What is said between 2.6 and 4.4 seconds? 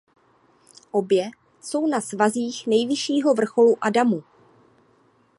nejvyššího vrcholu Adamu.